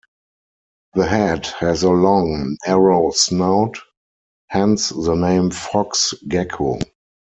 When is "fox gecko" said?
5.51-6.79